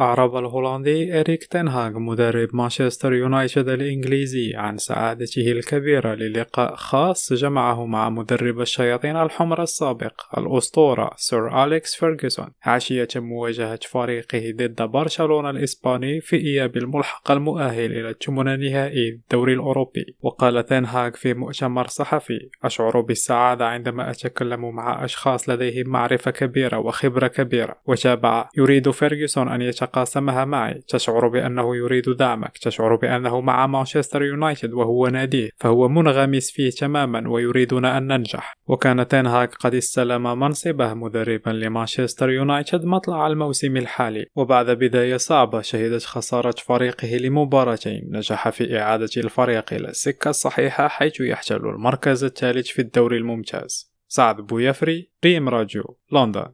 [0.00, 8.10] أعرب الهولندي إريك تنهاغ مدرب مانشستر يونايتد الإنجليزي عن سعادته الكبيرة للقاء خاص جمعه مع
[8.10, 16.36] مدرب الشياطين الحمر السابق الأسطورة سير أليكس فيرغسون عشية مواجهة فريقه ضد برشلونة الإسباني في
[16.36, 23.66] إياب الملحق المؤهل إلى الثمن نهائي الدوري الأوروبي وقال تنهاغ في مؤتمر صحفي أشعر بالسعادة
[23.66, 30.44] عندما أتكلم مع أشخاص لديهم معرفة كبيرة وخبرة كبيرة وتابع يريد فيرغسون أن يتكلم تقاسمها
[30.44, 30.80] معي.
[30.88, 32.58] تشعر بأنه يريد دعمك.
[32.58, 38.54] تشعر بأنه مع مانشستر يونايتد وهو ناديه فهو منغمس فيه تماما ويريدنا أن ننجح.
[38.66, 44.26] وكان تنهاك قد استلم منصبه مدربا لمانشستر يونايتد مطلع الموسم الحالي.
[44.36, 48.08] وبعد بداية صعبة شهدت خسارة فريقه لمباراتين.
[48.10, 53.88] نجح في إعادة الفريق إلى السكة الصحيحة حيث يحتل المركز الثالث في الدوري الممتاز.
[54.08, 55.82] سعد بويفري ريم راجو
[56.12, 56.46] لندن.